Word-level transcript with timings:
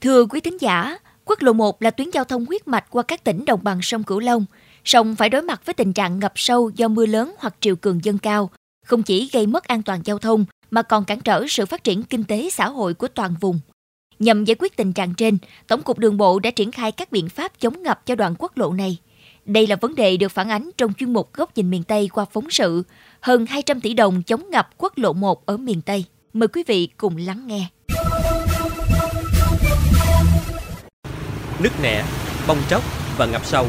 Thưa 0.00 0.24
quý 0.24 0.40
thính 0.40 0.60
giả, 0.60 0.98
quốc 1.24 1.42
lộ 1.42 1.52
1 1.52 1.82
là 1.82 1.90
tuyến 1.90 2.10
giao 2.10 2.24
thông 2.24 2.46
huyết 2.46 2.68
mạch 2.68 2.84
qua 2.90 3.02
các 3.02 3.24
tỉnh 3.24 3.44
đồng 3.44 3.60
bằng 3.62 3.82
sông 3.82 4.02
Cửu 4.02 4.20
Long, 4.20 4.44
song 4.84 5.16
phải 5.16 5.28
đối 5.28 5.42
mặt 5.42 5.66
với 5.66 5.74
tình 5.74 5.92
trạng 5.92 6.18
ngập 6.18 6.32
sâu 6.36 6.70
do 6.76 6.88
mưa 6.88 7.06
lớn 7.06 7.34
hoặc 7.38 7.54
triều 7.60 7.76
cường 7.76 8.04
dâng 8.04 8.18
cao, 8.18 8.50
không 8.86 9.02
chỉ 9.02 9.30
gây 9.32 9.46
mất 9.46 9.64
an 9.64 9.82
toàn 9.82 10.00
giao 10.04 10.18
thông 10.18 10.44
mà 10.70 10.82
còn 10.82 11.04
cản 11.04 11.20
trở 11.20 11.44
sự 11.48 11.66
phát 11.66 11.84
triển 11.84 12.02
kinh 12.02 12.24
tế 12.24 12.50
xã 12.50 12.68
hội 12.68 12.94
của 12.94 13.08
toàn 13.08 13.34
vùng. 13.40 13.60
Nhằm 14.18 14.44
giải 14.44 14.54
quyết 14.58 14.76
tình 14.76 14.92
trạng 14.92 15.14
trên, 15.14 15.38
Tổng 15.66 15.82
cục 15.82 15.98
Đường 15.98 16.16
bộ 16.16 16.38
đã 16.38 16.50
triển 16.50 16.70
khai 16.70 16.92
các 16.92 17.12
biện 17.12 17.28
pháp 17.28 17.52
chống 17.60 17.82
ngập 17.82 18.06
cho 18.06 18.14
đoạn 18.14 18.34
quốc 18.38 18.58
lộ 18.58 18.72
này. 18.72 18.96
Đây 19.44 19.66
là 19.66 19.76
vấn 19.76 19.94
đề 19.94 20.16
được 20.16 20.32
phản 20.32 20.48
ánh 20.48 20.70
trong 20.76 20.92
chuyên 20.92 21.12
mục 21.12 21.34
Góc 21.34 21.56
nhìn 21.56 21.70
miền 21.70 21.82
Tây 21.82 22.08
qua 22.08 22.24
phóng 22.32 22.50
sự 22.50 22.82
hơn 23.20 23.46
200 23.46 23.80
tỷ 23.80 23.94
đồng 23.94 24.22
chống 24.22 24.50
ngập 24.50 24.68
quốc 24.76 24.98
lộ 24.98 25.12
1 25.12 25.46
ở 25.46 25.56
miền 25.56 25.82
Tây. 25.82 26.04
Mời 26.32 26.48
quý 26.48 26.62
vị 26.66 26.88
cùng 26.96 27.16
lắng 27.16 27.46
nghe. 27.46 27.68
Nứt 31.62 31.72
nẻ, 31.82 32.04
bong 32.46 32.62
tróc 32.70 32.82
và 33.16 33.26
ngập 33.26 33.44
sâu. 33.44 33.66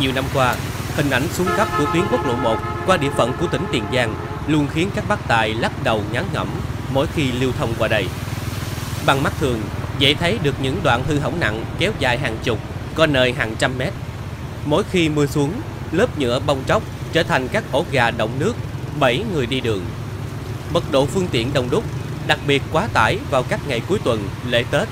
Nhiều 0.00 0.12
năm 0.14 0.24
qua, 0.34 0.54
hình 0.96 1.10
ảnh 1.10 1.28
xuống 1.32 1.48
cấp 1.56 1.68
của 1.78 1.84
tuyến 1.92 2.04
quốc 2.10 2.26
lộ 2.26 2.34
1 2.34 2.56
qua 2.86 2.96
địa 2.96 3.10
phận 3.16 3.32
của 3.40 3.46
tỉnh 3.46 3.62
Tiền 3.72 3.84
Giang 3.94 4.14
luôn 4.46 4.66
khiến 4.74 4.90
các 4.94 5.08
bác 5.08 5.28
tài 5.28 5.54
lắc 5.54 5.84
đầu 5.84 6.02
ngán 6.12 6.24
ngẩm 6.32 6.48
mỗi 6.92 7.06
khi 7.14 7.32
lưu 7.32 7.52
thông 7.58 7.74
qua 7.78 7.88
đây. 7.88 8.06
Bằng 9.06 9.22
mắt 9.22 9.32
thường, 9.40 9.60
dễ 9.98 10.14
thấy 10.14 10.38
được 10.42 10.54
những 10.62 10.80
đoạn 10.82 11.04
hư 11.08 11.18
hỏng 11.18 11.40
nặng 11.40 11.64
kéo 11.78 11.92
dài 11.98 12.18
hàng 12.18 12.36
chục, 12.44 12.58
có 12.94 13.06
nơi 13.06 13.32
hàng 13.32 13.54
trăm 13.58 13.78
mét. 13.78 13.92
Mỗi 14.64 14.82
khi 14.90 15.08
mưa 15.08 15.26
xuống, 15.26 15.52
lớp 15.92 16.18
nhựa 16.18 16.40
bong 16.46 16.62
tróc 16.68 16.82
trở 17.12 17.22
thành 17.22 17.48
các 17.48 17.64
ổ 17.72 17.84
gà 17.90 18.10
động 18.10 18.30
nước, 18.38 18.56
bảy 19.00 19.24
người 19.32 19.46
đi 19.46 19.60
đường. 19.60 19.84
Mật 20.72 20.92
độ 20.92 21.06
phương 21.06 21.28
tiện 21.30 21.52
đông 21.52 21.68
đúc, 21.70 21.84
đặc 22.26 22.38
biệt 22.46 22.62
quá 22.72 22.88
tải 22.92 23.18
vào 23.30 23.42
các 23.42 23.60
ngày 23.68 23.80
cuối 23.88 23.98
tuần, 24.04 24.28
lễ 24.48 24.64
Tết. 24.70 24.88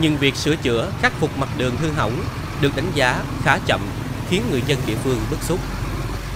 Nhưng 0.00 0.16
việc 0.16 0.36
sửa 0.36 0.56
chữa, 0.56 0.88
khắc 1.02 1.12
phục 1.12 1.38
mặt 1.38 1.48
đường 1.58 1.76
hư 1.76 1.90
hỏng 1.90 2.12
được 2.60 2.76
đánh 2.76 2.90
giá 2.94 3.22
khá 3.44 3.58
chậm, 3.66 3.80
khiến 4.30 4.42
người 4.50 4.62
dân 4.66 4.78
địa 4.86 4.94
phương 5.04 5.20
bức 5.30 5.42
xúc. 5.42 5.58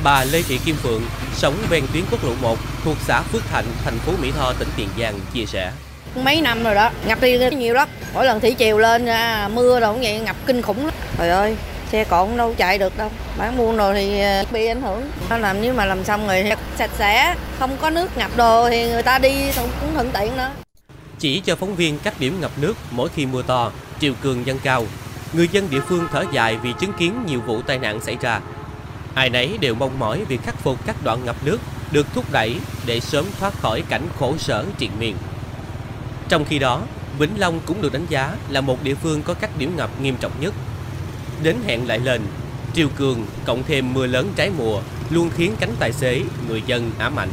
Bà 0.05 0.25
Lê 0.25 0.43
Thị 0.43 0.59
Kim 0.65 0.77
Phượng, 0.77 1.03
sống 1.35 1.55
ven 1.71 1.85
tuyến 1.93 2.05
quốc 2.11 2.25
lộ 2.25 2.33
1 2.43 2.59
thuộc 2.85 2.97
xã 3.07 3.23
Phước 3.23 3.43
Thạnh, 3.51 3.65
thành 3.85 3.99
phố 3.99 4.13
Mỹ 4.23 4.33
Tho, 4.39 4.53
tỉnh 4.53 4.69
Tiền 4.77 4.89
Giang 4.99 5.21
chia 5.35 5.47
sẻ. 5.47 5.73
Mấy 6.15 6.41
năm 6.41 6.65
rồi 6.65 6.75
đó, 6.75 6.91
ngập 7.07 7.21
đi 7.21 7.39
nhiều 7.51 7.75
lắm. 7.75 7.89
Mỗi 8.15 8.27
lần 8.27 8.41
thủy 8.41 8.55
triều 8.59 8.79
lên 8.79 9.07
à, 9.07 9.49
mưa 9.55 9.81
rồi 9.81 9.93
cũng 9.93 10.03
vậy 10.03 10.21
ngập 10.21 10.37
kinh 10.47 10.63
khủng 10.63 10.85
lắm. 10.87 10.95
Trời 11.19 11.31
ơi, 11.31 11.57
xe 11.93 12.05
cộ 12.05 12.29
đâu 12.37 12.55
chạy 12.59 12.79
được 12.79 12.99
đâu. 12.99 13.11
Bán 13.39 13.57
buôn 13.57 13.77
rồi 13.77 13.95
thì 13.95 14.21
à, 14.21 14.45
bị 14.51 14.67
ảnh 14.67 14.83
hưởng. 14.83 15.11
Nó 15.31 15.39
làm 15.39 15.63
nếu 15.63 15.75
mà 15.75 15.85
làm 15.85 16.05
xong 16.05 16.27
rồi 16.27 16.53
sạch 16.79 16.91
sẽ, 16.99 17.35
không 17.59 17.77
có 17.81 17.91
nước 17.91 18.17
ngập 18.17 18.37
đồ 18.37 18.71
thì 18.71 18.89
người 18.89 19.03
ta 19.03 19.19
đi 19.19 19.53
cũng 19.81 19.95
thuận 19.95 20.11
tiện 20.11 20.37
nữa. 20.37 20.51
Chỉ 21.25 21.41
cho 21.41 21.57
phóng 21.57 21.77
viên 21.77 21.99
các 21.99 22.21
điểm 22.21 22.41
ngập 22.41 22.51
nước 22.59 22.77
mỗi 22.91 23.09
khi 23.09 23.27
mưa 23.27 23.43
to, 23.43 23.73
triều 24.01 24.13
cường 24.21 24.47
dâng 24.47 24.59
cao, 24.63 24.87
người 25.33 25.49
dân 25.53 25.71
địa 25.71 25.81
phương 25.81 26.07
thở 26.13 26.25
dài 26.33 26.57
vì 26.57 26.73
chứng 26.81 26.93
kiến 26.93 27.15
nhiều 27.27 27.41
vụ 27.41 27.63
tai 27.63 27.79
nạn 27.79 28.01
xảy 28.01 28.17
ra. 28.21 28.41
Ai 29.15 29.31
nấy 29.31 29.59
đều 29.61 29.75
mong 29.75 29.99
mỏi 29.99 30.25
việc 30.25 30.43
khắc 30.43 30.59
phục 30.59 30.87
các 30.87 30.97
đoạn 31.05 31.25
ngập 31.25 31.37
nước 31.45 31.61
được 31.93 32.07
thúc 32.15 32.25
đẩy 32.33 32.57
để 32.87 33.01
sớm 33.01 33.25
thoát 33.41 33.55
khỏi 33.61 33.83
cảnh 33.89 34.09
khổ 34.19 34.35
sở 34.39 34.65
triền 34.79 34.91
miên. 34.99 35.17
Trong 36.29 36.45
khi 36.45 36.59
đó, 36.59 36.83
Vĩnh 37.19 37.39
Long 37.39 37.61
cũng 37.67 37.83
được 37.83 37.93
đánh 37.93 38.07
giá 38.09 38.37
là 38.49 38.61
một 38.61 38.83
địa 38.83 38.95
phương 38.95 39.23
có 39.23 39.35
các 39.35 39.59
điểm 39.59 39.77
ngập 39.77 40.01
nghiêm 40.01 40.17
trọng 40.21 40.33
nhất. 40.41 40.55
Đến 41.43 41.57
hẹn 41.67 41.89
lại 41.89 41.99
lên, 41.99 42.23
triều 42.75 42.89
cường 42.97 43.27
cộng 43.45 43.63
thêm 43.63 43.95
mưa 43.95 44.07
lớn 44.07 44.33
trái 44.37 44.51
mùa 44.59 44.81
luôn 45.11 45.31
khiến 45.37 45.53
cánh 45.61 45.75
tài 45.79 45.93
xế, 45.93 46.23
người 46.49 46.63
dân 46.67 46.91
ám 46.99 47.19
ảnh. 47.19 47.31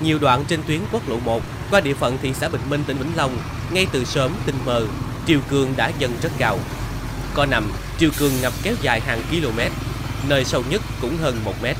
Nhiều 0.00 0.18
đoạn 0.18 0.44
trên 0.48 0.60
tuyến 0.66 0.80
quốc 0.92 1.08
lộ 1.08 1.16
1 1.24 1.42
qua 1.70 1.80
địa 1.80 1.94
phận 1.94 2.18
thị 2.22 2.32
xã 2.40 2.48
Bình 2.48 2.60
Minh 2.70 2.84
tỉnh 2.86 2.96
Vĩnh 2.96 3.16
Long, 3.16 3.36
ngay 3.72 3.86
từ 3.92 4.04
sớm 4.04 4.32
tinh 4.46 4.54
mơ, 4.64 4.86
triều 5.26 5.40
cường 5.50 5.68
đã 5.76 5.92
dâng 5.98 6.12
rất 6.22 6.32
cao. 6.38 6.58
co 7.34 7.46
nằm, 7.46 7.72
triều 7.98 8.10
cường 8.18 8.32
ngập 8.40 8.52
kéo 8.62 8.74
dài 8.82 9.00
hàng 9.00 9.22
km, 9.30 9.60
nơi 10.28 10.44
sâu 10.44 10.62
nhất 10.70 10.82
cũng 11.00 11.16
hơn 11.16 11.36
1 11.44 11.54
mét. 11.62 11.76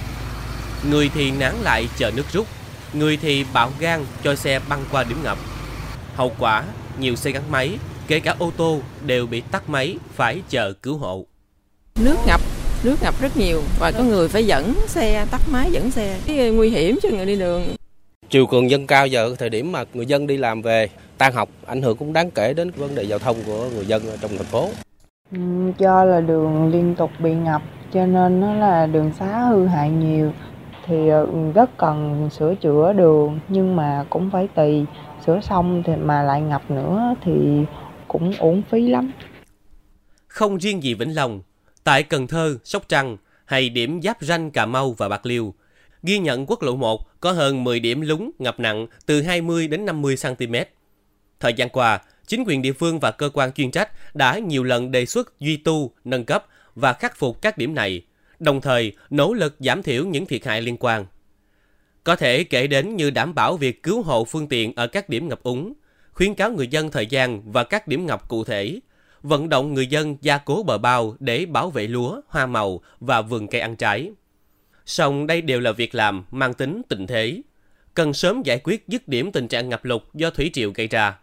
Người 0.91 1.10
thì 1.14 1.30
nán 1.30 1.55
lại 1.62 1.88
chờ 1.97 2.10
nước 2.10 2.32
rút, 2.32 2.47
người 2.92 3.16
thì 3.16 3.44
bạo 3.53 3.72
gan 3.78 4.04
cho 4.25 4.34
xe 4.34 4.60
băng 4.69 4.84
qua 4.91 5.04
điểm 5.04 5.19
ngập. 5.22 5.38
Hậu 6.16 6.32
quả, 6.38 6.65
nhiều 6.98 7.16
xe 7.16 7.31
gắn 7.31 7.50
máy, 7.50 7.78
kể 8.06 8.20
cả 8.20 8.34
ô 8.38 8.53
tô 8.56 8.81
đều 9.06 9.26
bị 9.26 9.41
tắt 9.41 9.69
máy 9.70 9.97
phải 10.16 10.42
chờ 10.48 10.72
cứu 10.82 10.98
hộ. 10.98 11.26
Nước 12.00 12.16
ngập, 12.26 12.41
nước 12.82 12.97
ngập 13.03 13.20
rất 13.20 13.36
nhiều 13.36 13.62
và 13.81 13.92
có 13.98 14.03
người 14.04 14.28
phải 14.28 14.47
dẫn 14.47 14.75
xe, 14.88 15.26
tắt 15.31 15.41
máy 15.48 15.70
dẫn 15.72 15.91
xe. 15.91 16.19
Cái 16.26 16.50
nguy 16.50 16.70
hiểm 16.70 16.98
cho 17.03 17.09
người 17.09 17.26
đi 17.26 17.36
đường. 17.36 17.76
Chiều 18.30 18.46
cường 18.46 18.70
dâng 18.70 18.86
cao 18.86 19.06
giờ 19.06 19.34
thời 19.38 19.50
điểm 19.50 19.72
mà 19.72 19.84
người 19.94 20.06
dân 20.06 20.26
đi 20.26 20.36
làm 20.36 20.62
về, 20.62 20.88
tan 21.18 21.32
học, 21.32 21.48
ảnh 21.66 21.82
hưởng 21.82 21.96
cũng 21.96 22.12
đáng 22.12 22.30
kể 22.30 22.54
đến 22.54 22.70
vấn 22.70 22.94
đề 22.94 23.02
giao 23.02 23.18
thông 23.18 23.36
của 23.46 23.68
người 23.74 23.86
dân 23.86 24.02
trong 24.20 24.30
thành 24.36 24.46
phố. 24.46 24.68
Ừ, 25.32 25.38
do 25.78 26.04
là 26.04 26.20
đường 26.20 26.70
liên 26.72 26.94
tục 26.94 27.10
bị 27.18 27.34
ngập 27.34 27.62
cho 27.92 28.06
nên 28.06 28.41
nó 28.41 28.54
là 28.54 28.86
đường 28.86 29.12
xá 29.18 29.41
hư 29.41 29.66
hại 29.66 29.91
nhiều 29.91 30.32
thì 30.86 31.08
ờ, 31.08 31.26
rất 31.54 31.70
cần 31.76 32.28
sửa 32.38 32.54
chữa 32.54 32.92
đường 32.92 33.41
nhưng 33.48 33.76
mà 33.76 34.04
cũng 34.10 34.30
phải 34.32 34.48
tùy 34.54 34.84
sửa 35.26 35.41
xong 35.41 35.82
thì 35.86 35.92
mà 35.97 36.22
lại 36.22 36.41
ngập 36.41 36.70
nữa 36.70 37.14
thì 37.22 37.32
cũng 38.08 38.32
uổng 38.38 38.62
phí 38.70 38.88
lắm. 38.88 39.12
Không 40.26 40.56
riêng 40.56 40.82
gì 40.82 40.94
Vĩnh 40.94 41.14
Long, 41.14 41.41
tại 41.84 42.02
Cần 42.02 42.26
Thơ, 42.26 42.56
Sóc 42.64 42.82
Trăng 42.88 43.16
hay 43.44 43.68
điểm 43.68 44.02
giáp 44.02 44.16
ranh 44.20 44.50
Cà 44.50 44.66
Mau 44.66 44.92
và 44.98 45.08
Bạc 45.08 45.26
Liêu, 45.26 45.54
ghi 46.03 46.19
nhận 46.19 46.47
quốc 46.47 46.62
lộ 46.62 46.77
1 46.77 47.21
có 47.21 47.33
hơn 47.33 47.65
10 47.65 47.81
điểm 47.81 48.00
lúng 48.00 48.31
ngập 48.38 48.61
nặng 48.61 48.87
từ 49.06 49.22
20 49.22 49.69
đến 49.69 49.87
50 49.87 50.16
cm. 50.22 50.55
Thời 51.41 51.53
gian 51.53 51.69
qua, 51.69 52.00
chính 52.27 52.44
quyền 52.47 52.62
địa 52.62 52.72
phương 52.72 53.00
và 53.00 53.11
cơ 53.11 53.31
quan 53.34 53.53
chuyên 53.53 53.71
trách 53.71 54.16
đã 54.16 54.39
nhiều 54.39 54.65
lần 54.65 54.91
đề 54.91 55.06
xuất 55.06 55.41
duy 55.41 55.56
tu, 55.56 55.91
nâng 56.05 56.25
cấp 56.25 56.47
và 56.75 56.93
khắc 56.93 57.16
phục 57.16 57.43
các 57.43 57.59
điểm 57.59 57.75
này, 57.75 58.03
đồng 58.39 58.60
thời 58.60 58.93
nỗ 59.10 59.33
lực 59.33 59.56
giảm 59.59 59.83
thiểu 59.83 60.06
những 60.06 60.27
thiệt 60.27 60.47
hại 60.47 60.62
liên 60.62 60.77
quan. 60.81 61.06
Có 62.05 62.16
thể 62.16 62.44
kể 62.44 62.66
đến 62.66 62.97
như 62.97 63.10
đảm 63.10 63.34
bảo 63.34 63.56
việc 63.56 63.83
cứu 63.83 64.03
hộ 64.03 64.25
phương 64.25 64.49
tiện 64.49 64.72
ở 64.77 64.87
các 64.87 65.09
điểm 65.09 65.28
ngập 65.28 65.43
úng, 65.43 65.72
khuyến 66.12 66.34
cáo 66.34 66.50
người 66.50 66.69
dân 66.69 66.91
thời 66.91 67.06
gian 67.06 67.53
và 67.53 67.65
các 67.65 67.89
điểm 67.89 68.06
ngập 68.06 68.28
cụ 68.28 68.44
thể, 68.44 68.81
vận 69.22 69.49
động 69.49 69.75
người 69.75 69.87
dân 69.87 70.16
gia 70.21 70.39
cố 70.39 70.62
bờ 70.62 70.78
bao 70.78 71.16
để 71.21 71.47
bảo 71.47 71.71
vệ 71.71 71.87
lúa, 71.87 72.21
hoa 72.28 72.47
màu 72.47 72.81
và 73.00 73.22
vườn 73.22 73.49
cây 73.49 73.60
ăn 73.60 73.77
trái. 73.77 74.10
Song 74.86 75.26
đây 75.26 75.42
đều 75.42 75.60
là 75.60 75.72
việc 75.72 75.94
làm 75.94 76.24
mang 76.30 76.54
tính 76.54 76.82
tình 76.88 77.06
thế, 77.06 77.42
cần 77.94 78.12
sớm 78.12 78.42
giải 78.42 78.60
quyết 78.64 78.88
dứt 78.88 79.08
điểm 79.08 79.32
tình 79.32 79.48
trạng 79.48 79.68
ngập 79.68 79.84
lụt 79.84 80.02
do 80.14 80.30
thủy 80.30 80.50
triều 80.52 80.72
gây 80.74 80.88
ra. 80.88 81.18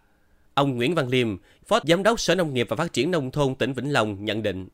Ông 0.53 0.77
Nguyễn 0.77 0.95
Văn 0.95 1.07
Liêm, 1.07 1.37
Phó 1.67 1.79
Giám 1.83 2.03
đốc 2.03 2.19
Sở 2.19 2.35
Nông 2.35 2.53
nghiệp 2.53 2.67
và 2.69 2.75
Phát 2.75 2.93
triển 2.93 3.11
Nông 3.11 3.31
thôn 3.31 3.55
tỉnh 3.55 3.73
Vĩnh 3.73 3.93
Long 3.93 4.25
nhận 4.25 4.43
định. 4.43 4.67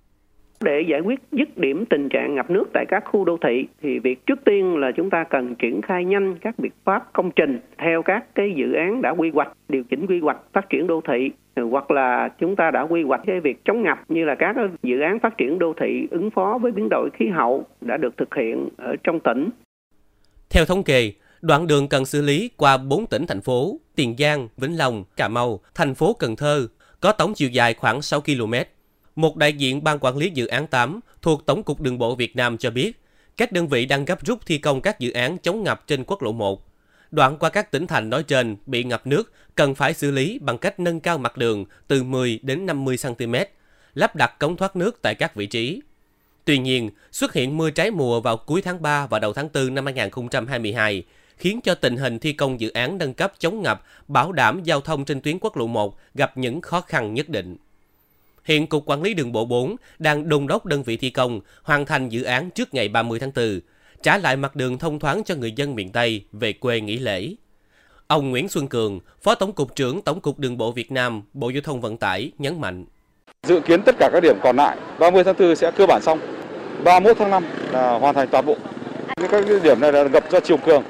Để 0.64 0.82
giải 0.90 1.02
quyết 1.02 1.20
dứt 1.32 1.58
điểm 1.58 1.86
tình 1.86 2.10
trạng 2.10 2.36
ngập 2.36 2.50
nước 2.50 2.64
tại 2.74 2.86
các 2.88 3.04
khu 3.06 3.26
đô 3.26 3.38
thị 3.38 3.68
thì 3.82 4.00
việc 4.00 4.26
trước 4.26 4.40
tiên 4.46 4.78
là 4.78 4.92
chúng 4.96 5.10
ta 5.10 5.24
cần 5.30 5.56
triển 5.56 5.82
khai 5.82 6.06
nhanh 6.06 6.38
các 6.42 6.60
biện 6.60 6.72
pháp 6.84 7.14
công 7.14 7.32
trình 7.32 7.60
theo 7.78 8.02
các 8.04 8.36
cái 8.36 8.54
dự 8.56 8.74
án 8.74 9.02
đã 9.02 9.10
quy 9.10 9.30
hoạch, 9.34 9.52
điều 9.70 9.84
chỉnh 9.84 10.06
quy 10.08 10.20
hoạch 10.20 10.38
phát 10.54 10.70
triển 10.70 10.88
đô 10.88 11.02
thị 11.08 11.32
hoặc 11.72 11.92
là 11.92 12.30
chúng 12.40 12.56
ta 12.56 12.72
đã 12.72 12.82
quy 12.82 13.04
hoạch 13.04 13.22
cái 13.26 13.40
việc 13.40 13.66
chống 13.66 13.84
ngập 13.84 13.98
như 14.10 14.26
là 14.26 14.36
các 14.36 14.56
dự 14.84 15.00
án 15.00 15.20
phát 15.20 15.38
triển 15.38 15.60
đô 15.60 15.74
thị 15.82 16.08
ứng 16.12 16.32
phó 16.32 16.58
với 16.62 16.72
biến 16.72 16.88
đổi 16.90 17.10
khí 17.14 17.28
hậu 17.28 17.66
đã 17.82 17.98
được 17.98 18.18
thực 18.18 18.36
hiện 18.36 18.70
ở 18.78 18.96
trong 19.04 19.20
tỉnh. 19.20 19.50
Theo 20.50 20.66
thống 20.66 20.84
kê, 20.84 21.12
đoạn 21.42 21.68
đường 21.68 21.88
cần 21.90 22.06
xử 22.06 22.22
lý 22.22 22.50
qua 22.58 22.78
4 22.78 23.06
tỉnh 23.06 23.26
thành 23.28 23.42
phố 23.42 23.80
Tiền 23.96 24.16
Giang, 24.18 24.48
Vĩnh 24.58 24.78
Long, 24.78 25.04
Cà 25.18 25.28
Mau, 25.28 25.60
thành 25.76 25.96
phố 25.96 26.14
Cần 26.20 26.36
Thơ 26.36 26.68
có 27.00 27.12
tổng 27.12 27.34
chiều 27.36 27.50
dài 27.50 27.74
khoảng 27.74 28.02
6 28.02 28.22
km. 28.22 28.54
Một 29.16 29.38
đại 29.38 29.54
diện 29.54 29.84
ban 29.84 30.00
quản 30.00 30.18
lý 30.18 30.30
dự 30.30 30.48
án 30.48 30.68
8 30.68 31.00
thuộc 31.22 31.46
Tổng 31.46 31.64
cục 31.64 31.82
Đường 31.82 31.98
bộ 31.98 32.16
Việt 32.16 32.36
Nam 32.36 32.58
cho 32.58 32.70
biết, 32.72 33.02
các 33.38 33.52
đơn 33.52 33.68
vị 33.68 33.86
đang 33.86 34.06
gấp 34.06 34.26
rút 34.26 34.46
thi 34.46 34.58
công 34.58 34.82
các 34.82 35.00
dự 35.00 35.12
án 35.12 35.38
chống 35.38 35.64
ngập 35.64 35.88
trên 35.88 36.04
quốc 36.04 36.22
lộ 36.22 36.32
1. 36.32 36.68
Đoạn 37.12 37.38
qua 37.38 37.50
các 37.50 37.72
tỉnh 37.72 37.88
thành 37.88 38.10
nói 38.10 38.24
trên 38.24 38.56
bị 38.66 38.84
ngập 38.84 39.08
nước 39.08 39.34
cần 39.56 39.76
phải 39.76 39.94
xử 39.94 40.12
lý 40.12 40.40
bằng 40.40 40.58
cách 40.58 40.80
nâng 40.80 41.00
cao 41.00 41.18
mặt 41.18 41.38
đường 41.38 41.66
từ 41.88 42.04
10 42.04 42.40
đến 42.44 42.66
50 42.66 42.98
cm, 43.04 43.36
lắp 43.94 44.16
đặt 44.16 44.40
cống 44.40 44.58
thoát 44.58 44.76
nước 44.76 45.00
tại 45.02 45.16
các 45.16 45.36
vị 45.36 45.46
trí. 45.46 45.82
Tuy 46.46 46.58
nhiên, 46.58 46.90
xuất 47.12 47.34
hiện 47.34 47.58
mưa 47.58 47.70
trái 47.70 47.92
mùa 47.92 48.22
vào 48.22 48.38
cuối 48.38 48.62
tháng 48.62 48.82
3 48.82 49.08
và 49.08 49.20
đầu 49.20 49.34
tháng 49.34 49.50
4 49.54 49.76
năm 49.76 49.86
2022 49.86 51.04
khiến 51.38 51.62
cho 51.62 51.76
tình 51.76 51.98
hình 51.98 52.20
thi 52.20 52.34
công 52.34 52.60
dự 52.60 52.70
án 52.70 52.98
nâng 52.98 53.14
cấp 53.14 53.34
chống 53.40 53.62
ngập, 53.62 53.84
bảo 54.08 54.32
đảm 54.32 54.64
giao 54.64 54.82
thông 54.82 55.06
trên 55.06 55.22
tuyến 55.22 55.38
quốc 55.42 55.58
lộ 55.58 55.68
1 55.68 55.98
gặp 56.14 56.38
những 56.38 56.62
khó 56.62 56.82
khăn 56.82 57.14
nhất 57.14 57.30
định. 57.30 57.58
Hiện 58.46 58.68
Cục 58.68 58.86
Quản 58.86 59.02
lý 59.02 59.14
Đường 59.14 59.32
bộ 59.32 59.46
4 59.46 59.76
đang 60.00 60.30
đôn 60.30 60.48
đốc 60.48 60.66
đơn 60.66 60.84
vị 60.84 60.98
thi 60.98 61.10
công 61.10 61.40
hoàn 61.64 61.86
thành 61.86 62.10
dự 62.10 62.24
án 62.24 62.50
trước 62.50 62.74
ngày 62.74 62.88
30 62.88 63.20
tháng 63.20 63.32
4, 63.36 63.60
trả 64.02 64.18
lại 64.18 64.36
mặt 64.36 64.56
đường 64.56 64.78
thông 64.78 65.00
thoáng 65.00 65.24
cho 65.24 65.36
người 65.36 65.52
dân 65.52 65.76
miền 65.76 65.92
Tây 65.92 66.26
về 66.32 66.54
quê 66.54 66.82
nghỉ 66.82 66.98
lễ. 66.98 67.36
Ông 68.08 68.30
Nguyễn 68.30 68.50
Xuân 68.50 68.68
Cường, 68.68 69.00
Phó 69.22 69.36
Tổng 69.36 69.54
cục 69.54 69.76
trưởng 69.76 70.02
Tổng 70.02 70.22
cục 70.22 70.40
Đường 70.40 70.58
bộ 70.58 70.72
Việt 70.72 70.92
Nam, 70.92 71.22
Bộ 71.34 71.50
Giao 71.50 71.62
thông 71.62 71.82
Vận 71.82 71.98
tải 71.98 72.32
nhấn 72.38 72.62
mạnh. 72.62 72.86
Dự 73.48 73.60
kiến 73.60 73.82
tất 73.86 73.96
cả 74.00 74.10
các 74.14 74.20
điểm 74.24 74.38
còn 74.44 74.56
lại 74.56 74.78
30 75.00 75.24
tháng 75.24 75.36
4 75.40 75.56
sẽ 75.56 75.72
cơ 75.72 75.86
bản 75.86 76.02
xong. 76.02 76.20
31 76.84 77.18
tháng 77.18 77.30
5 77.30 77.44
là 77.72 77.98
hoàn 77.98 78.16
thành 78.16 78.28
toàn 78.28 78.46
bộ. 78.46 78.56
Các 79.32 79.46
điểm 79.64 79.80
này 79.80 79.92
là 79.92 80.04
ngập 80.04 80.32
do 80.32 80.40
chiều 80.40 80.58
cường. 80.58 80.84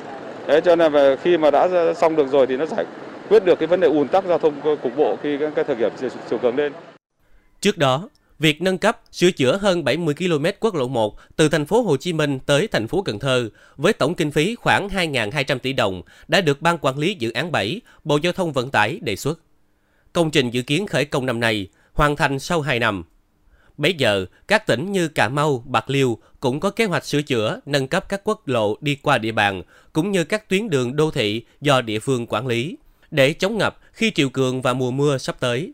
Đấy 0.48 0.62
cho 0.62 0.76
nên 0.76 0.94
là 0.94 1.16
khi 1.24 1.38
mà 1.38 1.52
đã 1.52 1.94
xong 1.94 2.16
được 2.16 2.28
rồi 2.32 2.48
thì 2.48 2.58
nó 2.58 2.66
giải 2.66 2.86
quyết 3.30 3.46
được 3.46 3.60
cái 3.60 3.68
vấn 3.68 3.80
đề 3.80 3.88
ùn 3.88 4.08
tắc 4.08 4.26
giao 4.26 4.40
thông 4.40 4.78
cục 4.84 4.98
bộ 4.98 5.18
khi 5.24 5.38
cái 5.56 5.64
thời 5.64 5.76
điểm 5.76 5.92
chiều 6.30 6.40
cường 6.40 6.56
lên. 6.56 6.74
Trước 7.63 7.77
đó, 7.77 8.10
việc 8.39 8.62
nâng 8.62 8.77
cấp, 8.77 9.01
sửa 9.12 9.31
chữa 9.31 9.57
hơn 9.57 9.83
70 9.83 10.15
km 10.15 10.45
quốc 10.60 10.75
lộ 10.75 10.88
1 10.88 11.18
từ 11.36 11.50
thành 11.50 11.65
phố 11.65 11.81
Hồ 11.81 11.98
Chí 11.98 12.13
Minh 12.13 12.39
tới 12.39 12.68
thành 12.68 12.88
phố 12.88 13.01
Cần 13.01 13.19
Thơ 13.19 13.50
với 13.77 13.94
tổng 13.94 14.15
kinh 14.15 14.31
phí 14.31 14.56
khoảng 14.56 14.88
2.200 14.88 15.60
tỷ 15.60 15.74
đồng 15.74 16.01
đã 16.27 16.42
được 16.42 16.62
Ban 16.62 16.77
Quản 16.77 16.98
lý 16.98 17.15
Dự 17.19 17.31
án 17.31 17.51
7, 17.51 17.81
Bộ 18.04 18.18
Giao 18.18 18.33
thông 18.33 18.54
Vận 18.54 18.71
tải 18.71 19.00
đề 19.01 19.15
xuất. 19.15 19.39
Công 20.13 20.31
trình 20.31 20.50
dự 20.50 20.62
kiến 20.62 20.88
khởi 20.88 21.06
công 21.06 21.25
năm 21.25 21.39
nay, 21.39 21.68
hoàn 21.94 22.15
thành 22.15 22.39
sau 22.39 22.62
2 22.62 22.80
năm. 22.80 23.04
Bây 23.77 23.94
giờ, 23.94 24.25
các 24.48 24.68
tỉnh 24.68 24.92
như 24.92 25.07
Cà 25.07 25.30
Mau, 25.30 25.63
Bạc 25.65 25.89
Liêu 25.89 26.18
cũng 26.39 26.60
có 26.60 26.69
kế 26.69 26.86
hoạch 26.86 27.06
sửa 27.06 27.21
chữa, 27.21 27.60
nâng 27.65 27.88
cấp 27.88 28.10
các 28.10 28.21
quốc 28.24 28.48
lộ 28.48 28.77
đi 28.81 28.95
qua 28.95 29.18
địa 29.18 29.31
bàn, 29.31 29.63
cũng 29.94 30.12
như 30.12 30.24
các 30.24 30.50
tuyến 30.50 30.69
đường 30.69 30.95
đô 30.95 31.12
thị 31.12 31.45
do 31.62 31.81
địa 31.81 32.00
phương 32.00 32.27
quản 32.27 32.48
lý, 32.48 32.77
để 33.12 33.33
chống 33.33 33.57
ngập 33.57 33.80
khi 33.94 34.12
triều 34.12 34.30
cường 34.30 34.62
và 34.62 34.74
mùa 34.74 34.92
mưa 34.92 35.18
sắp 35.18 35.36
tới. 35.39 35.74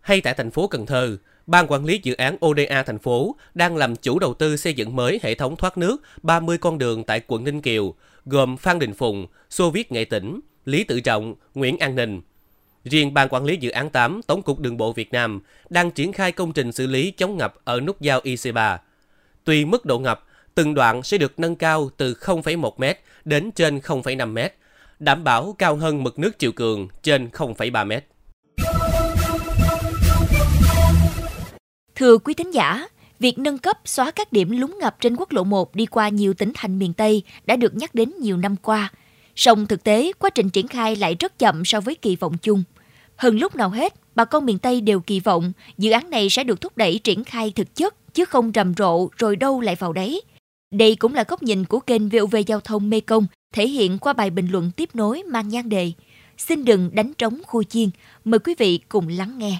Hay 0.00 0.20
tại 0.20 0.34
thành 0.34 0.50
phố 0.50 0.66
Cần 0.66 0.86
Thơ, 0.86 1.16
Ban 1.46 1.66
quản 1.66 1.84
lý 1.84 2.00
dự 2.02 2.14
án 2.14 2.36
ODA 2.46 2.82
thành 2.82 2.98
phố 2.98 3.36
đang 3.54 3.76
làm 3.76 3.96
chủ 3.96 4.18
đầu 4.18 4.34
tư 4.34 4.56
xây 4.56 4.74
dựng 4.74 4.96
mới 4.96 5.20
hệ 5.22 5.34
thống 5.34 5.56
thoát 5.56 5.78
nước 5.78 6.02
30 6.22 6.58
con 6.58 6.78
đường 6.78 7.04
tại 7.04 7.20
quận 7.26 7.44
Ninh 7.44 7.62
Kiều, 7.62 7.94
gồm 8.26 8.56
Phan 8.56 8.78
Đình 8.78 8.94
Phùng, 8.94 9.26
Xô 9.50 9.70
Viết 9.70 9.92
Nghệ 9.92 10.04
Tĩnh, 10.04 10.40
Lý 10.64 10.84
Tự 10.84 11.00
Trọng, 11.00 11.34
Nguyễn 11.54 11.78
An 11.78 11.94
Ninh. 11.94 12.20
Riêng 12.84 13.14
Ban 13.14 13.28
Quản 13.28 13.44
lý 13.44 13.56
Dự 13.56 13.70
án 13.70 13.90
8 13.90 14.20
Tổng 14.26 14.42
cục 14.42 14.60
Đường 14.60 14.76
bộ 14.76 14.92
Việt 14.92 15.12
Nam 15.12 15.40
đang 15.70 15.90
triển 15.90 16.12
khai 16.12 16.32
công 16.32 16.52
trình 16.52 16.72
xử 16.72 16.86
lý 16.86 17.10
chống 17.10 17.36
ngập 17.36 17.54
ở 17.64 17.80
nút 17.80 18.00
giao 18.00 18.20
IC3. 18.20 18.78
Tùy 19.44 19.64
mức 19.64 19.84
độ 19.84 19.98
ngập, 19.98 20.24
từng 20.54 20.74
đoạn 20.74 21.02
sẽ 21.02 21.18
được 21.18 21.38
nâng 21.38 21.56
cao 21.56 21.90
từ 21.96 22.14
0,1 22.14 22.72
m 22.76 22.96
đến 23.24 23.50
trên 23.50 23.78
0,5 23.78 24.32
m, 24.32 24.38
đảm 24.98 25.24
bảo 25.24 25.54
cao 25.58 25.76
hơn 25.76 26.02
mực 26.02 26.18
nước 26.18 26.38
chiều 26.38 26.52
cường 26.52 26.88
trên 27.02 27.28
0,3m. 27.28 28.00
Thưa 32.00 32.18
quý 32.18 32.34
thính 32.34 32.54
giả, 32.54 32.88
việc 33.18 33.38
nâng 33.38 33.58
cấp 33.58 33.78
xóa 33.84 34.10
các 34.10 34.32
điểm 34.32 34.50
lúng 34.50 34.78
ngập 34.80 35.00
trên 35.00 35.16
quốc 35.16 35.32
lộ 35.32 35.44
1 35.44 35.74
đi 35.74 35.86
qua 35.86 36.08
nhiều 36.08 36.34
tỉnh 36.34 36.52
thành 36.54 36.78
miền 36.78 36.92
Tây 36.92 37.22
đã 37.46 37.56
được 37.56 37.74
nhắc 37.74 37.94
đến 37.94 38.12
nhiều 38.20 38.36
năm 38.36 38.56
qua. 38.56 38.92
Song 39.36 39.66
thực 39.66 39.84
tế, 39.84 40.12
quá 40.18 40.30
trình 40.30 40.50
triển 40.50 40.68
khai 40.68 40.96
lại 40.96 41.16
rất 41.20 41.38
chậm 41.38 41.64
so 41.64 41.80
với 41.80 41.94
kỳ 41.94 42.16
vọng 42.16 42.38
chung. 42.42 42.62
Hơn 43.16 43.38
lúc 43.38 43.56
nào 43.56 43.70
hết, 43.70 43.94
bà 44.14 44.24
con 44.24 44.46
miền 44.46 44.58
Tây 44.58 44.80
đều 44.80 45.00
kỳ 45.00 45.20
vọng 45.20 45.52
dự 45.78 45.90
án 45.90 46.10
này 46.10 46.30
sẽ 46.30 46.44
được 46.44 46.60
thúc 46.60 46.76
đẩy 46.76 46.98
triển 46.98 47.24
khai 47.24 47.52
thực 47.56 47.74
chất, 47.74 48.14
chứ 48.14 48.24
không 48.24 48.52
rầm 48.54 48.74
rộ 48.74 49.08
rồi 49.16 49.36
đâu 49.36 49.60
lại 49.60 49.74
vào 49.74 49.92
đấy. 49.92 50.22
Đây 50.74 50.96
cũng 50.96 51.14
là 51.14 51.24
góc 51.28 51.42
nhìn 51.42 51.64
của 51.64 51.80
kênh 51.80 52.08
VOV 52.08 52.36
Giao 52.46 52.60
thông 52.60 52.90
Mê 52.90 53.00
Công, 53.00 53.26
thể 53.54 53.68
hiện 53.68 53.98
qua 53.98 54.12
bài 54.12 54.30
bình 54.30 54.48
luận 54.50 54.70
tiếp 54.76 54.88
nối 54.94 55.22
mang 55.22 55.48
nhan 55.48 55.68
đề 55.68 55.92
Xin 56.38 56.64
đừng 56.64 56.90
đánh 56.92 57.12
trống 57.18 57.40
khu 57.46 57.62
chiên. 57.62 57.90
Mời 58.24 58.38
quý 58.38 58.54
vị 58.58 58.80
cùng 58.88 59.08
lắng 59.08 59.38
nghe. 59.38 59.58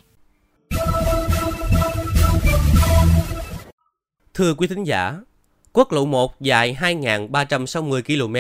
Thưa 4.41 4.55
quý 4.55 4.67
thính 4.67 4.85
giả, 4.85 5.21
quốc 5.73 5.93
lộ 5.93 6.05
1 6.05 6.41
dài 6.41 6.77
2.360 6.81 8.03
km, 8.03 8.37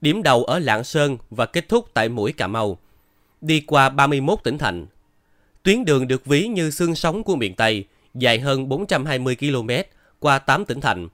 điểm 0.00 0.22
đầu 0.22 0.44
ở 0.44 0.58
Lạng 0.58 0.84
Sơn 0.84 1.18
và 1.30 1.46
kết 1.46 1.68
thúc 1.68 1.88
tại 1.94 2.08
mũi 2.08 2.32
Cà 2.32 2.46
Mau, 2.46 2.78
đi 3.40 3.60
qua 3.60 3.88
31 3.88 4.38
tỉnh 4.44 4.58
thành. 4.58 4.86
Tuyến 5.62 5.84
đường 5.84 6.08
được 6.08 6.26
ví 6.26 6.46
như 6.46 6.70
xương 6.70 6.94
sống 6.94 7.24
của 7.24 7.36
miền 7.36 7.54
Tây, 7.54 7.84
dài 8.14 8.40
hơn 8.40 8.68
420 8.68 9.36
km 9.36 9.70
qua 10.18 10.38
8 10.38 10.64
tỉnh 10.64 10.80
thành, 10.80 11.08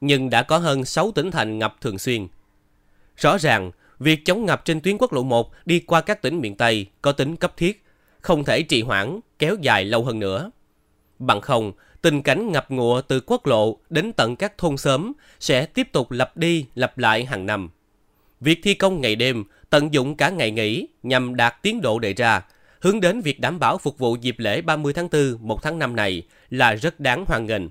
nhưng 0.00 0.30
đã 0.30 0.42
có 0.42 0.58
hơn 0.58 0.84
6 0.84 1.12
tỉnh 1.12 1.30
thành 1.30 1.58
ngập 1.58 1.76
thường 1.80 1.98
xuyên. 1.98 2.26
Rõ 3.16 3.38
ràng, 3.38 3.70
việc 3.98 4.24
chống 4.24 4.46
ngập 4.46 4.64
trên 4.64 4.80
tuyến 4.80 4.98
quốc 4.98 5.12
lộ 5.12 5.22
1 5.22 5.50
đi 5.64 5.80
qua 5.80 6.00
các 6.00 6.22
tỉnh 6.22 6.40
miền 6.40 6.56
Tây 6.56 6.86
có 7.02 7.12
tính 7.12 7.36
cấp 7.36 7.56
thiết, 7.56 7.84
không 8.20 8.44
thể 8.44 8.62
trì 8.62 8.82
hoãn, 8.82 9.20
kéo 9.38 9.56
dài 9.60 9.84
lâu 9.84 10.04
hơn 10.04 10.18
nữa. 10.18 10.50
Bằng 11.18 11.40
không, 11.40 11.72
tình 12.02 12.22
cảnh 12.22 12.52
ngập 12.52 12.70
ngụa 12.70 13.00
từ 13.00 13.20
quốc 13.20 13.46
lộ 13.46 13.78
đến 13.90 14.12
tận 14.12 14.36
các 14.36 14.58
thôn 14.58 14.76
xóm 14.76 15.12
sẽ 15.40 15.66
tiếp 15.66 15.92
tục 15.92 16.10
lặp 16.10 16.36
đi 16.36 16.66
lặp 16.74 16.98
lại 16.98 17.24
hàng 17.24 17.46
năm. 17.46 17.70
Việc 18.40 18.60
thi 18.62 18.74
công 18.74 19.00
ngày 19.00 19.16
đêm, 19.16 19.44
tận 19.70 19.94
dụng 19.94 20.16
cả 20.16 20.30
ngày 20.30 20.50
nghỉ 20.50 20.86
nhằm 21.02 21.36
đạt 21.36 21.62
tiến 21.62 21.80
độ 21.80 21.98
đề 21.98 22.14
ra, 22.14 22.42
hướng 22.80 23.00
đến 23.00 23.20
việc 23.20 23.40
đảm 23.40 23.58
bảo 23.58 23.78
phục 23.78 23.98
vụ 23.98 24.16
dịp 24.16 24.38
lễ 24.38 24.60
30 24.60 24.92
tháng 24.92 25.08
4, 25.12 25.36
1 25.40 25.62
tháng 25.62 25.78
5 25.78 25.96
này 25.96 26.22
là 26.50 26.74
rất 26.74 27.00
đáng 27.00 27.24
hoan 27.28 27.46
nghênh. 27.46 27.62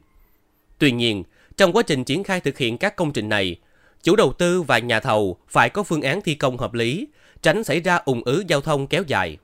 Tuy 0.77 0.91
nhiên, 0.91 1.23
trong 1.57 1.73
quá 1.73 1.83
trình 1.83 2.03
triển 2.03 2.23
khai 2.23 2.39
thực 2.39 2.57
hiện 2.57 2.77
các 2.77 2.95
công 2.95 3.13
trình 3.13 3.29
này, 3.29 3.55
chủ 4.03 4.15
đầu 4.15 4.33
tư 4.33 4.61
và 4.61 4.79
nhà 4.79 4.99
thầu 4.99 5.37
phải 5.47 5.69
có 5.69 5.83
phương 5.83 6.01
án 6.01 6.21
thi 6.21 6.35
công 6.35 6.57
hợp 6.57 6.73
lý, 6.73 7.07
tránh 7.41 7.63
xảy 7.63 7.79
ra 7.79 7.95
ủng 7.95 8.23
ứ 8.23 8.43
giao 8.47 8.61
thông 8.61 8.87
kéo 8.87 9.03
dài. 9.07 9.37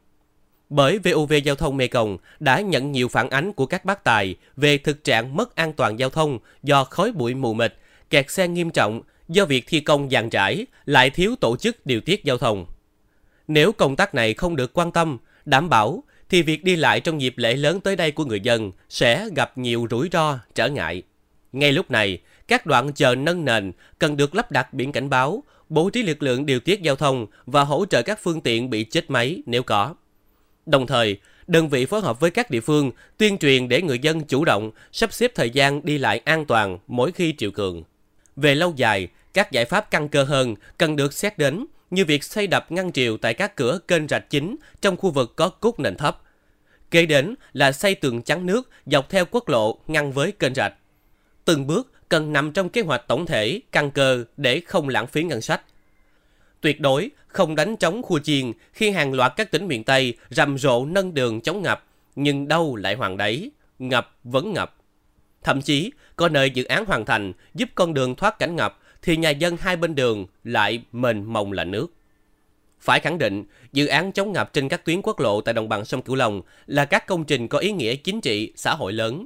Bởi 0.70 1.00
VOV 1.00 1.34
Giao 1.44 1.56
thông 1.56 1.78
Mekong 1.78 2.18
đã 2.40 2.62
nhận 2.62 2.92
nhiều 2.92 3.08
phản 3.08 3.30
ánh 3.30 3.54
của 3.54 3.66
các 3.66 3.86
bác 3.86 4.04
tài 4.04 4.36
về 4.56 4.78
thực 4.78 5.04
trạng 5.04 5.36
mất 5.36 5.56
an 5.56 5.74
toàn 5.74 6.00
giao 6.00 6.10
thông 6.10 6.40
do 6.64 6.84
khói 6.84 7.12
bụi 7.12 7.34
mù 7.34 7.54
mịt, 7.54 7.74
kẹt 8.10 8.32
xe 8.32 8.48
nghiêm 8.48 8.70
trọng 8.70 9.02
do 9.28 9.46
việc 9.46 9.66
thi 9.68 9.80
công 9.80 10.10
dàn 10.10 10.30
trải 10.30 10.66
lại 10.86 11.10
thiếu 11.10 11.36
tổ 11.36 11.58
chức 11.58 11.86
điều 11.86 12.02
tiết 12.02 12.24
giao 12.24 12.38
thông. 12.38 12.66
Nếu 13.48 13.72
công 13.72 13.96
tác 13.96 14.16
này 14.16 14.34
không 14.34 14.56
được 14.56 14.72
quan 14.74 14.92
tâm, 14.92 15.18
đảm 15.46 15.70
bảo 15.70 16.04
thì 16.30 16.42
việc 16.42 16.64
đi 16.64 16.76
lại 16.76 17.00
trong 17.00 17.22
dịp 17.22 17.34
lễ 17.38 17.56
lớn 17.56 17.80
tới 17.80 17.96
đây 17.96 18.12
của 18.12 18.26
người 18.26 18.40
dân 18.40 18.72
sẽ 18.90 19.30
gặp 19.36 19.58
nhiều 19.58 19.88
rủi 19.90 20.10
ro, 20.12 20.40
trở 20.56 20.68
ngại. 20.68 21.04
Ngay 21.52 21.72
lúc 21.72 21.92
này, 21.92 22.20
các 22.48 22.66
đoạn 22.66 22.94
chờ 22.94 23.16
nâng 23.16 23.46
nền 23.46 23.72
cần 24.00 24.18
được 24.18 24.36
lắp 24.36 24.52
đặt 24.52 24.74
biển 24.74 24.92
cảnh 24.92 25.10
báo, 25.10 25.44
bố 25.70 25.90
trí 25.90 26.04
lực 26.04 26.24
lượng 26.24 26.46
điều 26.46 26.60
tiết 26.60 26.82
giao 26.82 26.96
thông 26.96 27.28
và 27.46 27.64
hỗ 27.64 27.86
trợ 27.86 28.02
các 28.02 28.20
phương 28.24 28.42
tiện 28.42 28.70
bị 28.70 28.84
chết 28.84 29.10
máy 29.10 29.42
nếu 29.46 29.64
có. 29.64 29.96
Đồng 30.66 30.88
thời, 30.88 31.18
đơn 31.48 31.70
vị 31.70 31.86
phối 31.86 32.02
hợp 32.02 32.20
với 32.20 32.32
các 32.32 32.50
địa 32.50 32.60
phương 32.60 32.92
tuyên 33.18 33.38
truyền 33.38 33.70
để 33.70 33.82
người 33.82 34.00
dân 34.00 34.24
chủ 34.24 34.46
động 34.46 34.72
sắp 34.92 35.14
xếp 35.14 35.32
thời 35.36 35.50
gian 35.50 35.86
đi 35.86 35.98
lại 35.98 36.22
an 36.26 36.46
toàn 36.46 36.78
mỗi 36.88 37.12
khi 37.12 37.34
triều 37.38 37.52
cường. 37.52 37.84
Về 38.36 38.56
lâu 38.56 38.74
dài, 38.76 39.08
các 39.34 39.52
giải 39.52 39.66
pháp 39.66 39.92
căn 39.92 40.10
cơ 40.10 40.24
hơn 40.24 40.56
cần 40.78 40.96
được 40.96 41.14
xét 41.14 41.38
đến 41.38 41.66
như 41.92 42.06
việc 42.06 42.24
xây 42.24 42.48
đập 42.48 42.72
ngăn 42.72 42.92
triều 42.92 43.18
tại 43.18 43.34
các 43.34 43.56
cửa 43.56 43.80
kênh 43.88 44.08
rạch 44.08 44.30
chính 44.30 44.56
trong 44.82 44.98
khu 44.98 45.12
vực 45.12 45.36
có 45.36 45.50
cốt 45.50 45.80
nền 45.80 45.96
thấp. 45.96 46.22
Kế 46.92 47.06
đến 47.06 47.36
là 47.54 47.72
xây 47.72 47.96
tường 47.96 48.22
chắn 48.22 48.46
nước 48.46 48.70
dọc 48.86 49.10
theo 49.10 49.26
quốc 49.32 49.50
lộ 49.50 49.78
ngăn 49.88 50.12
với 50.12 50.32
kênh 50.32 50.56
rạch. 50.56 50.74
Từng 51.46 51.68
bước 51.68 51.92
cần 52.10 52.34
nằm 52.34 52.52
trong 52.52 52.70
kế 52.70 52.82
hoạch 52.82 53.08
tổng 53.08 53.26
thể, 53.26 53.60
căn 53.72 53.92
cơ 53.92 54.26
để 54.38 54.62
không 54.66 54.90
lãng 54.90 55.08
phí 55.08 55.24
ngân 55.24 55.42
sách. 55.42 55.62
Tuyệt 56.62 56.81
đối 56.81 57.12
không 57.28 57.56
đánh 57.56 57.78
trống 57.78 58.02
khua 58.02 58.19
chiên 58.19 58.52
khi 58.74 58.90
hàng 58.90 59.13
loạt 59.13 59.34
các 59.36 59.52
tỉnh 59.52 59.68
miền 59.68 59.84
Tây 59.84 60.18
rầm 60.30 60.57
rộ 60.57 60.86
nâng 60.86 61.13
đường 61.13 61.42
chống 61.42 61.62
ngập, 61.62 61.86
nhưng 62.16 62.48
đâu 62.48 62.75
lại 62.75 62.96
hoàng 62.96 63.18
đấy, 63.18 63.52
ngập 63.80 64.18
vẫn 64.24 64.54
ngập. 64.54 64.75
Thậm 65.44 65.62
chí, 65.62 65.91
có 66.15 66.30
nơi 66.30 66.50
dự 66.50 66.63
án 66.63 66.86
hoàn 66.86 67.06
thành 67.06 67.34
giúp 67.53 67.70
con 67.75 67.94
đường 67.94 68.15
thoát 68.15 68.39
cảnh 68.39 68.56
ngập 68.56 68.80
thì 69.01 69.18
nhà 69.18 69.30
dân 69.30 69.58
hai 69.58 69.75
bên 69.75 69.96
đường 69.96 70.25
lại 70.44 70.84
mền 70.91 71.24
mông 71.24 71.51
là 71.51 71.63
nước. 71.63 71.88
Phải 72.80 73.00
khẳng 73.00 73.18
định, 73.18 73.44
dự 73.74 73.88
án 73.88 74.12
chống 74.12 74.32
ngập 74.32 74.53
trên 74.53 74.70
các 74.70 74.86
tuyến 74.86 75.01
quốc 75.01 75.20
lộ 75.20 75.41
tại 75.41 75.53
đồng 75.53 75.70
bằng 75.70 75.86
sông 75.86 76.01
Cửu 76.01 76.15
Long 76.15 76.41
là 76.65 76.86
các 76.86 77.08
công 77.08 77.24
trình 77.24 77.48
có 77.48 77.58
ý 77.58 77.72
nghĩa 77.72 77.96
chính 77.96 78.22
trị, 78.22 78.53
xã 78.56 78.74
hội 78.74 78.94
lớn. 78.94 79.25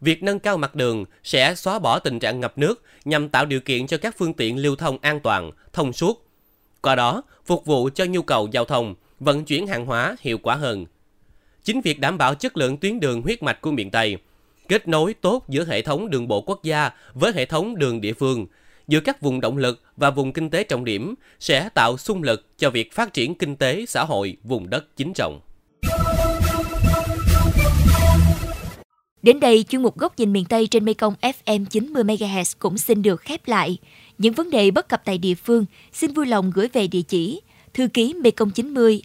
Việc 0.00 0.22
nâng 0.22 0.38
cao 0.38 0.56
mặt 0.56 0.74
đường 0.74 1.04
sẽ 1.24 1.54
xóa 1.54 1.78
bỏ 1.78 1.98
tình 1.98 2.18
trạng 2.18 2.40
ngập 2.40 2.58
nước 2.58 2.82
nhằm 3.04 3.28
tạo 3.28 3.46
điều 3.46 3.60
kiện 3.60 3.86
cho 3.86 3.98
các 3.98 4.14
phương 4.18 4.34
tiện 4.34 4.58
lưu 4.58 4.76
thông 4.76 4.98
an 5.02 5.20
toàn, 5.20 5.50
thông 5.72 5.92
suốt. 5.92 6.29
Qua 6.82 6.94
đó, 6.94 7.22
phục 7.46 7.66
vụ 7.66 7.90
cho 7.94 8.04
nhu 8.04 8.22
cầu 8.22 8.48
giao 8.52 8.64
thông, 8.64 8.94
vận 9.20 9.44
chuyển 9.44 9.66
hàng 9.66 9.86
hóa 9.86 10.16
hiệu 10.20 10.38
quả 10.38 10.54
hơn. 10.54 10.86
Chính 11.64 11.80
việc 11.80 12.00
đảm 12.00 12.18
bảo 12.18 12.34
chất 12.34 12.56
lượng 12.56 12.76
tuyến 12.76 13.00
đường 13.00 13.22
huyết 13.22 13.42
mạch 13.42 13.60
của 13.60 13.70
miền 13.70 13.90
Tây, 13.90 14.16
kết 14.68 14.88
nối 14.88 15.14
tốt 15.14 15.44
giữa 15.48 15.64
hệ 15.64 15.82
thống 15.82 16.10
đường 16.10 16.28
bộ 16.28 16.40
quốc 16.40 16.62
gia 16.62 16.90
với 17.14 17.32
hệ 17.32 17.44
thống 17.44 17.78
đường 17.78 18.00
địa 18.00 18.12
phương, 18.12 18.46
giữa 18.88 19.00
các 19.00 19.20
vùng 19.20 19.40
động 19.40 19.56
lực 19.56 19.82
và 19.96 20.10
vùng 20.10 20.32
kinh 20.32 20.50
tế 20.50 20.64
trọng 20.64 20.84
điểm 20.84 21.14
sẽ 21.40 21.68
tạo 21.68 21.96
xung 21.96 22.22
lực 22.22 22.58
cho 22.58 22.70
việc 22.70 22.92
phát 22.92 23.12
triển 23.12 23.34
kinh 23.34 23.56
tế 23.56 23.86
xã 23.86 24.04
hội 24.04 24.36
vùng 24.44 24.70
đất 24.70 24.96
chính 24.96 25.12
trọng. 25.14 25.40
Đến 29.22 29.40
đây, 29.40 29.64
chuyên 29.68 29.82
mục 29.82 29.98
Góc 29.98 30.18
nhìn 30.18 30.32
miền 30.32 30.44
Tây 30.44 30.66
trên 30.66 30.84
Mekong 30.84 31.14
FM 31.22 31.66
90MHz 31.66 32.54
cũng 32.58 32.78
xin 32.78 33.02
được 33.02 33.20
khép 33.20 33.48
lại. 33.48 33.78
Những 34.18 34.34
vấn 34.34 34.50
đề 34.50 34.70
bất 34.70 34.88
cập 34.88 35.04
tại 35.04 35.18
địa 35.18 35.34
phương 35.34 35.64
xin 35.92 36.12
vui 36.12 36.26
lòng 36.26 36.50
gửi 36.54 36.68
về 36.72 36.86
địa 36.86 37.02
chỉ 37.02 37.40
thư 37.74 37.88
ký 37.88 38.14
mekong 38.14 38.50
90 38.50 39.02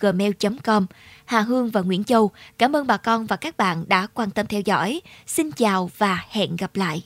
gmail.com. 0.00 0.86
Hà 1.24 1.40
Hương 1.40 1.70
và 1.70 1.80
Nguyễn 1.80 2.04
Châu, 2.04 2.30
cảm 2.58 2.76
ơn 2.76 2.86
bà 2.86 2.96
con 2.96 3.26
và 3.26 3.36
các 3.36 3.56
bạn 3.56 3.84
đã 3.88 4.06
quan 4.14 4.30
tâm 4.30 4.46
theo 4.46 4.60
dõi. 4.64 5.00
Xin 5.26 5.50
chào 5.52 5.90
và 5.98 6.24
hẹn 6.30 6.56
gặp 6.56 6.76
lại. 6.76 7.02